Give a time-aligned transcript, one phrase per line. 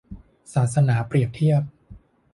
[0.53, 1.63] ศาสนาเปรียบเทียบ